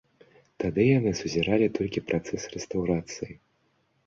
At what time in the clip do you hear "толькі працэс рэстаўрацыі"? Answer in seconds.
1.77-3.33